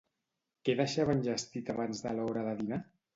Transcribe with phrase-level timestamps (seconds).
[0.69, 2.81] Què deixava enllestit abans de l'hora de dinar?